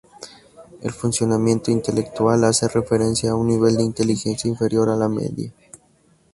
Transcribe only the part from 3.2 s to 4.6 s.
a un nivel de inteligencia